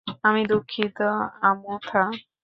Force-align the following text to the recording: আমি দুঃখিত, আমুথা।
আমি 0.23 0.41
দুঃখিত, 0.49 0.97
আমুথা। 1.41 2.03